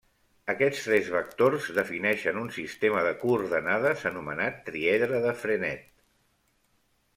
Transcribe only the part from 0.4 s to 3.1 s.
Aquests tres vectors defineixen un sistema